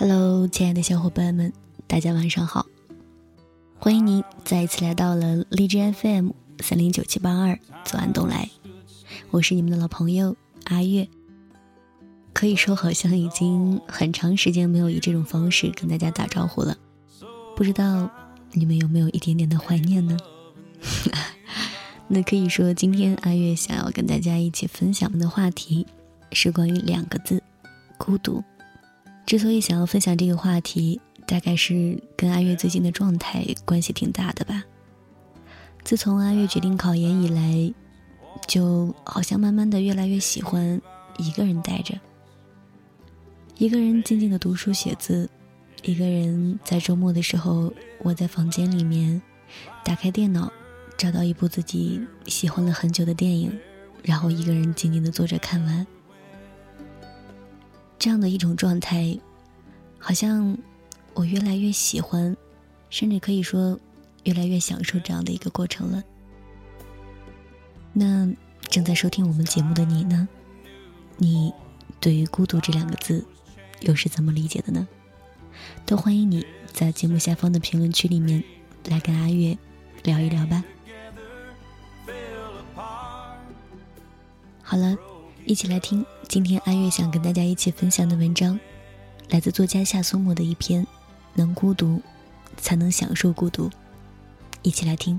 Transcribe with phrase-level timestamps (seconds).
[0.00, 1.52] Hello，亲爱的小伙伴们，
[1.88, 2.66] 大家晚上好！
[3.80, 6.30] 欢迎您再一次来到了荔枝 FM
[6.60, 8.48] 三零九七八二左岸东来，
[9.32, 11.08] 我是你们的老朋友阿月。
[12.32, 16.78] 可以说，好像已经很长时间没有以这种方式跟大家打招呼了，
[17.56, 18.08] 不知道
[18.52, 20.16] 你们有没有一点点的怀念呢？
[22.06, 25.84] 那可以说，今天阿月想要跟大家一起分享的话题
[26.30, 27.42] 是关于两个字：
[27.98, 28.44] 孤独。
[29.28, 34.64] 之所以想要分享这个话题，大概是跟阿月最近的状态关系挺大的吧。
[35.84, 37.74] 自从阿月决定考研以来，
[38.46, 40.80] 就好像慢慢的越来越喜欢
[41.18, 41.94] 一个人待着，
[43.58, 45.28] 一个人静静的读书写字，
[45.82, 47.70] 一个人在周末的时候
[48.04, 49.20] 窝在房间里面，
[49.84, 50.50] 打开电脑，
[50.96, 53.52] 找到一部自己喜欢了很久的电影，
[54.02, 55.86] 然后一个人静静的坐着看完。
[58.08, 59.18] 这样的一种状态，
[59.98, 60.56] 好像
[61.12, 62.34] 我越来越喜欢，
[62.88, 63.78] 甚至可以说
[64.24, 66.02] 越来越享受这样的一个过程了。
[67.92, 68.26] 那
[68.62, 70.26] 正在收听我们节目的你呢？
[71.18, 71.52] 你
[72.00, 73.22] 对于孤独这两个字
[73.80, 74.88] 又是怎么理解的呢？
[75.84, 78.42] 都欢迎你在节目下方的评论区里面
[78.86, 79.58] 来跟阿月
[80.02, 80.64] 聊一聊吧。
[84.62, 84.96] 好了。
[85.48, 88.60] 一起来听今天阿月想跟大家一起分享的文章，
[89.30, 90.84] 来自作家夏苏沫的一篇
[91.32, 92.02] 《能孤独，
[92.58, 93.66] 才能享受孤独》。
[94.60, 95.18] 一起来听。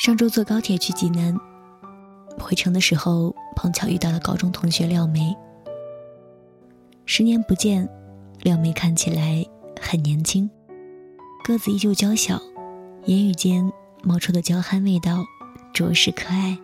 [0.00, 1.38] 上周坐高铁去济南，
[2.38, 5.36] 回程的时候碰巧遇到了高中同学廖梅。
[7.04, 7.86] 十年不见，
[8.40, 9.44] 廖梅看起来
[9.78, 10.48] 很年轻，
[11.44, 12.40] 个子依旧娇小，
[13.04, 13.70] 言语间
[14.02, 15.22] 冒出的娇憨味道，
[15.74, 16.58] 着实可爱，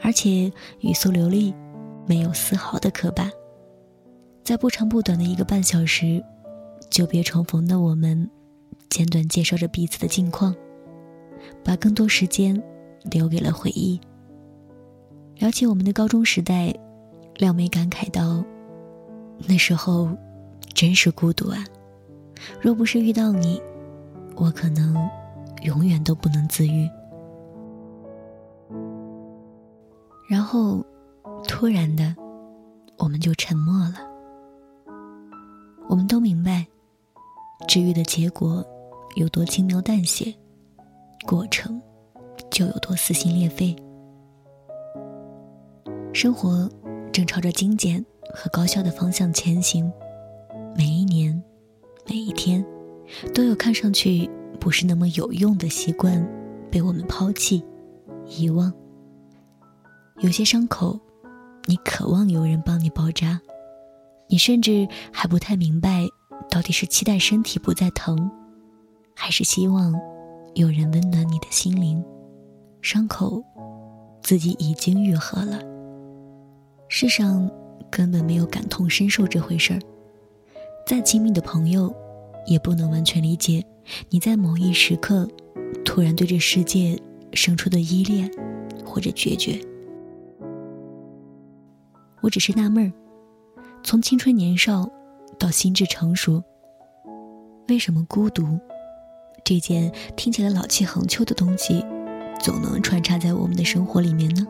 [0.00, 0.50] 而且
[0.80, 1.54] 语速流利，
[2.06, 3.30] 没有丝毫的磕巴。
[4.42, 6.24] 在不长不短的一个半小时，
[6.88, 8.30] 久别重逢的我们，
[8.88, 10.56] 简短介绍着彼此的近况。
[11.64, 12.60] 把更多时间
[13.10, 14.00] 留给了回忆。
[15.36, 16.72] 聊起我们的高中时代，
[17.36, 18.44] 廖梅感慨道
[19.48, 20.08] ：“那时候
[20.72, 21.64] 真是孤独啊！
[22.60, 23.60] 若不是遇到你，
[24.36, 24.94] 我可能
[25.62, 26.88] 永远都不能自愈。”
[30.28, 30.84] 然后，
[31.46, 32.14] 突然的，
[32.98, 33.96] 我们就沉默了。
[35.88, 36.66] 我们都明白，
[37.68, 38.64] 治愈的结果
[39.16, 40.32] 有多轻描淡写。
[41.24, 41.80] 过程
[42.50, 43.74] 就有多撕心裂肺。
[46.12, 46.68] 生活
[47.12, 49.90] 正朝着精简和高效的方向前行，
[50.76, 51.40] 每一年、
[52.08, 52.64] 每一天，
[53.34, 54.28] 都有看上去
[54.60, 56.26] 不是那么有用的习惯
[56.70, 57.64] 被我们抛弃、
[58.26, 58.72] 遗忘。
[60.18, 60.98] 有些伤口，
[61.66, 63.40] 你渴望有人帮你包扎，
[64.28, 66.06] 你甚至还不太明白，
[66.50, 68.30] 到底是期待身体不再疼，
[69.14, 69.94] 还是希望。
[70.54, 72.04] 有人温暖你的心灵，
[72.82, 73.42] 伤口
[74.22, 75.58] 自己已经愈合了。
[76.88, 77.50] 世上
[77.90, 79.80] 根本没有感同身受这回事儿，
[80.86, 81.94] 再亲密的朋友，
[82.46, 83.64] 也不能完全理解
[84.10, 85.26] 你在某一时刻
[85.86, 87.00] 突然对这世界
[87.32, 88.30] 生出的依恋
[88.84, 89.58] 或者决绝。
[92.20, 92.92] 我只是纳闷儿，
[93.82, 94.86] 从青春年少
[95.38, 96.42] 到心智成熟，
[97.68, 98.60] 为什么孤独？
[99.44, 101.84] 这件听起来老气横秋的东西，
[102.40, 104.46] 总能穿插在我们的生活里面呢。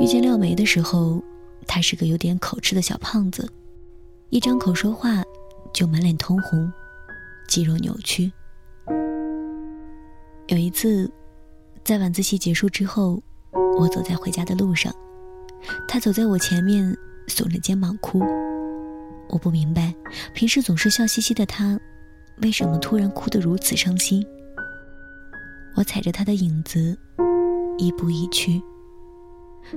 [0.00, 1.22] 遇见廖梅的时候，
[1.66, 3.48] 她是个有点口吃的小胖子，
[4.30, 5.22] 一张口说话
[5.72, 6.70] 就满脸通红，
[7.48, 8.32] 肌肉扭曲。
[10.48, 11.08] 有一次，
[11.84, 13.22] 在晚自习结束之后，
[13.78, 14.92] 我走在回家的路上，
[15.86, 16.96] 他走在我前面。
[17.30, 18.20] 耸着肩膀哭，
[19.28, 19.94] 我不明白，
[20.34, 21.78] 平时总是笑嘻嘻的他，
[22.42, 24.26] 为什么突然哭得如此伤心？
[25.76, 26.98] 我踩着他的影子，
[27.78, 28.60] 一步一趋，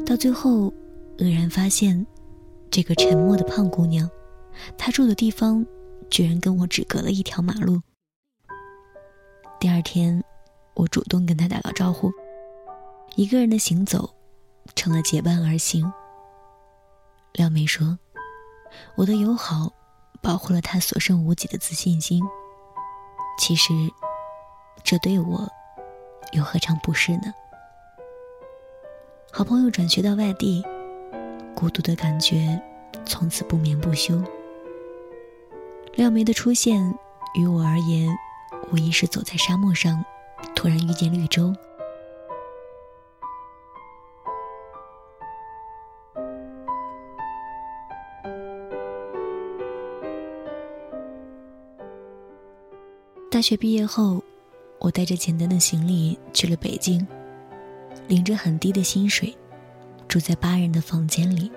[0.05, 0.73] 到最后，
[1.17, 2.05] 愕然发现，
[2.71, 4.09] 这个沉默的胖姑娘，
[4.77, 5.63] 她住的地方，
[6.09, 7.79] 居然跟我只隔了一条马路，
[9.59, 10.21] 第二天，
[10.73, 12.11] 我主动跟他打个招呼，
[13.15, 14.09] 一个人的行走
[14.75, 15.85] 成了结伴而行。
[17.33, 17.97] 廖梅说
[18.95, 19.73] ：“我的友好
[20.21, 22.23] 保护了他所剩无几的自信心。
[23.39, 23.73] 其实，
[24.83, 25.49] 这对我
[26.33, 27.33] 又何尝不是呢？”
[29.33, 30.63] 好朋友转学到外地，
[31.55, 32.61] 孤独的感觉
[33.03, 34.21] 从此不眠不休。
[35.95, 36.93] 廖梅的出现，
[37.33, 38.15] 于我而言，
[38.71, 40.05] 无疑是走在沙漠上，
[40.55, 41.51] 突然遇见绿洲。
[53.43, 54.23] 学毕业后，
[54.79, 57.05] 我带着简单的行李去了北京，
[58.07, 59.35] 领着很低的薪水，
[60.07, 61.51] 住在八人的房间里，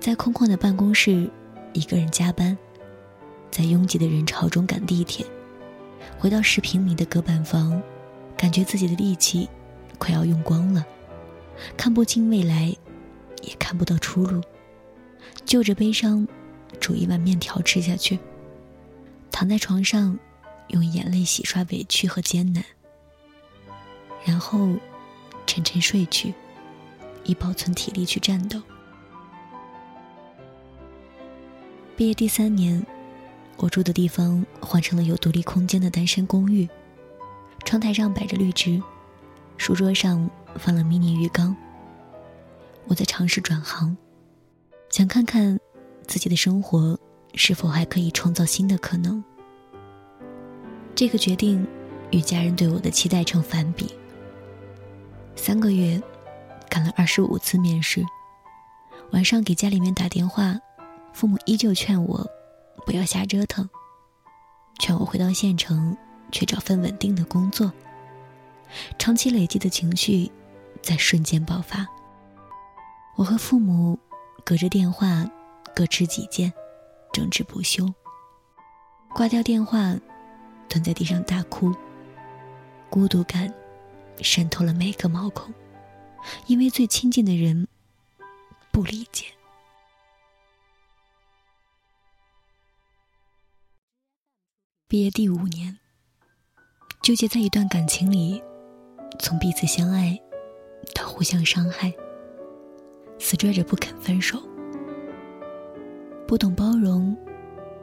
[0.00, 1.30] 在空旷的办公室，
[1.74, 2.56] 一个人加班。
[3.50, 5.24] 在拥挤的人潮中赶地铁，
[6.18, 7.80] 回到十平米的隔板房，
[8.36, 9.48] 感觉自己的力气
[9.98, 10.84] 快要用光了，
[11.76, 12.74] 看不清未来，
[13.42, 14.42] 也看不到出路，
[15.44, 16.26] 就着悲伤，
[16.80, 18.18] 煮一碗面条吃下去，
[19.30, 20.18] 躺在床上，
[20.68, 22.64] 用眼泪洗刷委屈和艰难，
[24.24, 24.74] 然后
[25.46, 26.34] 沉沉睡去，
[27.24, 28.60] 以保存体力去战斗。
[31.96, 32.84] 毕业第三年。
[33.58, 36.68] 我住的地方换成了有独立空间的单身公寓，
[37.64, 38.82] 窗台上摆着绿植，
[39.56, 40.28] 书桌上
[40.58, 41.56] 放了迷你浴缸。
[42.84, 43.96] 我在尝试转行，
[44.90, 45.58] 想看看
[46.06, 47.00] 自己的生活
[47.34, 49.24] 是否还可以创造新的可能。
[50.96, 51.64] 这个决定
[52.10, 53.94] 与家人对我的期待成反比。
[55.36, 56.02] 三个月，
[56.70, 58.02] 干了二十五次面试，
[59.12, 60.58] 晚上给家里面打电话，
[61.12, 62.26] 父母依旧劝我。
[62.86, 63.68] 不要瞎折腾，
[64.78, 65.94] 劝我回到县城
[66.30, 67.72] 去找份稳定的工作。
[68.96, 70.30] 长期累积的情绪
[70.80, 71.86] 在瞬间爆发。
[73.16, 73.98] 我和父母
[74.44, 75.28] 隔着电话
[75.74, 76.52] 各持己见，
[77.12, 77.92] 争执不休。
[79.12, 79.96] 挂掉电话，
[80.68, 81.74] 蹲在地上大哭。
[82.88, 83.52] 孤独感
[84.22, 85.52] 渗透了每个毛孔，
[86.46, 87.66] 因为最亲近的人
[88.72, 89.26] 不理解。
[94.88, 95.76] 毕业第五年，
[97.02, 98.40] 纠结在一段感情里，
[99.18, 100.18] 从彼此相爱
[100.94, 101.92] 到互相伤害，
[103.18, 104.40] 死拽着不肯分手。
[106.26, 107.16] 不懂包容，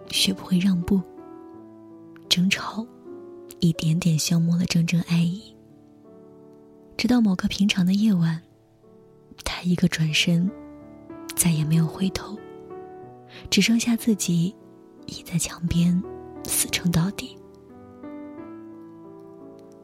[0.10, 1.02] 学不会让步，
[2.34, 2.84] 争吵
[3.60, 5.56] 一点点消磨了真正爱意。
[6.98, 8.42] 直到某个平常的夜晚，
[9.46, 10.50] 他一个转身，
[11.36, 12.36] 再也没有回头，
[13.52, 14.56] 只剩下自己
[15.06, 16.02] 倚在墙边。
[16.44, 17.38] 死撑到底。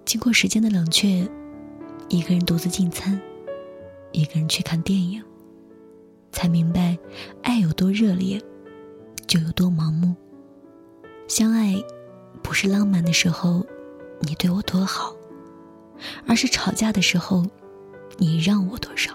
[0.04, 1.30] 经过时间的冷却，
[2.10, 3.22] 一个人独自进餐，
[4.12, 5.24] 一个人去看电影，
[6.32, 6.98] 才明白，
[7.44, 8.42] 爱有多热烈，
[9.28, 10.16] 就有多盲目。
[11.28, 11.76] 相爱，
[12.42, 13.66] 不是浪漫的时候，
[14.22, 15.14] 你对我多好，
[16.28, 17.46] 而是吵架的时候，
[18.18, 19.14] 你让我多少。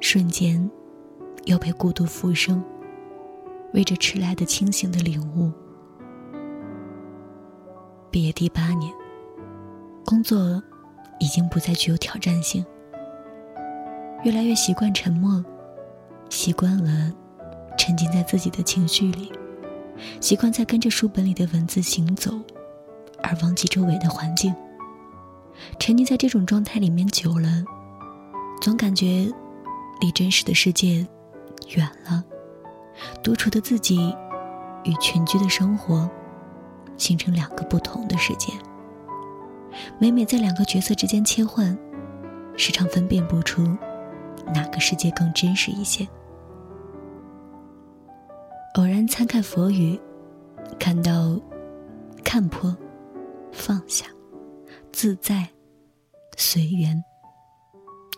[0.00, 0.70] 瞬间，
[1.44, 2.62] 又被孤独附身，
[3.72, 5.50] 为这迟来的清醒的领悟。
[8.10, 8.92] 毕业第八年，
[10.04, 10.62] 工作
[11.18, 12.64] 已经不再具有挑战性。
[14.24, 15.44] 越来越习惯沉默，
[16.30, 17.12] 习惯了
[17.76, 19.30] 沉浸在自己的情绪里，
[20.20, 22.32] 习惯在跟着书本里的文字行走，
[23.22, 24.54] 而忘记周围的环境。
[25.78, 27.64] 沉溺在这种状态里面久了，
[28.60, 29.30] 总感觉
[30.00, 31.06] 离真实的世界
[31.74, 32.24] 远了，
[33.22, 34.14] 独处的自己
[34.84, 36.08] 与群居的生活。
[36.98, 38.50] 形成两个不同的世界。
[39.98, 41.76] 每每在两个角色之间切换，
[42.56, 43.62] 时常分辨不出
[44.54, 46.08] 哪个世界更真实一些。
[48.76, 49.98] 偶然参看佛语，
[50.78, 51.40] 看到
[52.22, 52.76] 看破、
[53.50, 54.04] 放下、
[54.92, 55.48] 自在、
[56.36, 57.02] 随缘，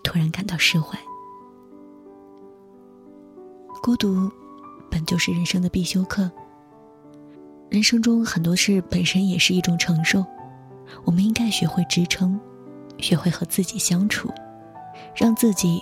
[0.02, 0.98] 突然感到释怀。
[3.80, 4.28] 孤独
[4.90, 6.28] 本就是人生的必修课。
[7.70, 10.24] 人生中很多事本身也是一种承受，
[11.04, 12.38] 我们应该学会支撑，
[12.98, 14.28] 学会和自己相处，
[15.14, 15.80] 让自己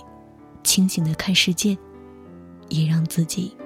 [0.63, 1.75] 清醒的看世界，
[2.69, 3.57] 也让自己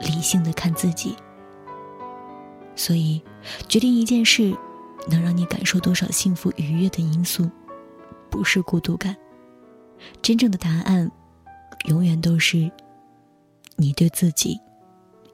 [0.00, 1.16] 理性的看自己。
[2.74, 3.20] 所以，
[3.68, 4.56] 决定一件事
[5.08, 7.50] 能让你感受多少幸福愉悦的因素，
[8.30, 9.16] 不是孤独感，
[10.22, 11.10] 真正的答案，
[11.88, 12.70] 永远都是
[13.76, 14.58] 你对自己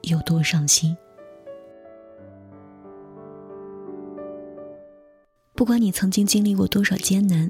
[0.01, 0.95] 有多上心。
[5.53, 7.49] 不管你曾经经历过多少艰难，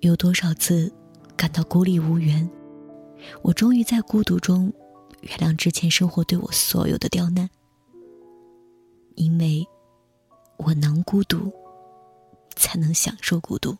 [0.00, 0.92] 有多少次
[1.36, 2.48] 感到孤立无援，
[3.42, 4.72] 我终于在孤独中
[5.26, 7.48] 原谅之前生活对我所有的刁难，
[9.16, 9.66] 因为
[10.56, 11.52] 我能孤独，
[12.54, 13.76] 才能享受孤独。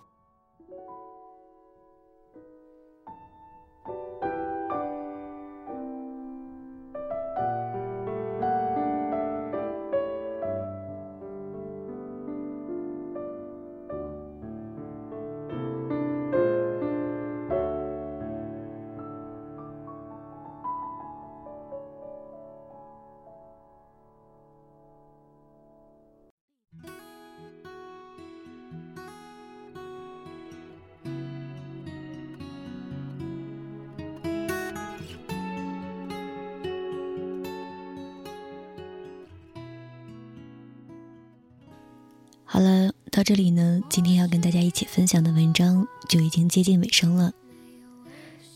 [43.16, 47.32] 到这里呢，今天要跟大家一起分享的文章就已经接近尾声了。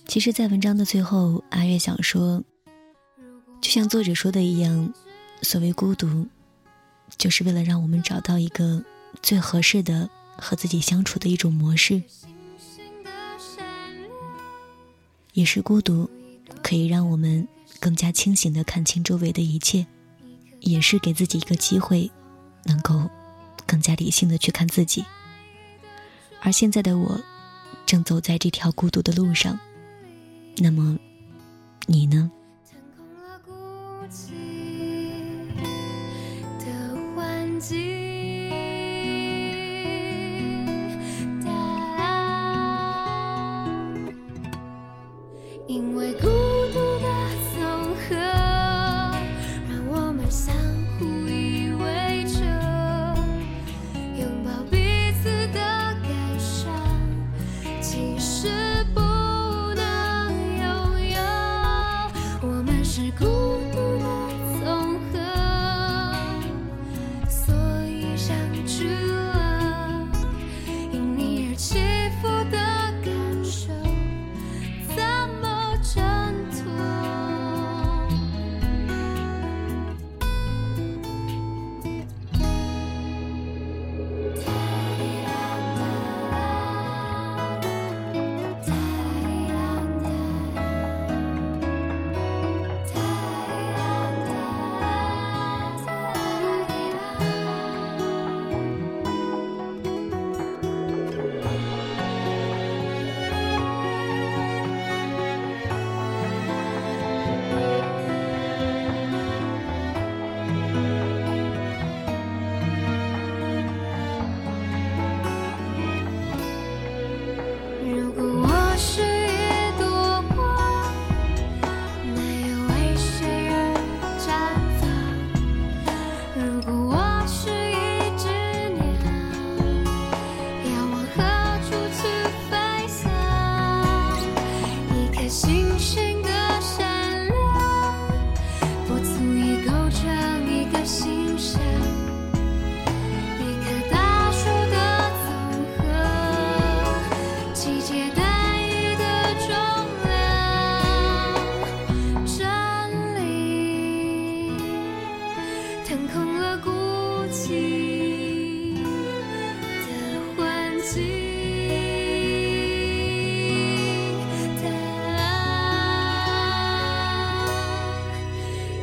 [0.06, 2.44] 其实，在文章的最后，阿月想说，
[3.62, 4.92] 就像作者说的一样，
[5.40, 6.26] 所谓孤独，
[7.16, 8.84] 就是为了让我们找到一个
[9.22, 12.02] 最合适的和自己相处的一种模式。
[15.32, 16.06] 也是孤独，
[16.62, 17.48] 可以让我们
[17.80, 19.86] 更加清醒的看清周围的一切，
[20.60, 22.10] 也是给自己一个机会，
[22.64, 23.08] 能够。
[23.70, 25.04] 更加理性的去看自己，
[26.40, 27.20] 而现在的我，
[27.86, 29.60] 正走在这条孤独的路上。
[30.56, 30.98] 那么，
[31.86, 32.28] 你呢？
[32.68, 33.38] 腾空了
[36.58, 36.66] 的
[37.14, 37.99] 环境。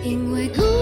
[0.07, 0.76] 因为孤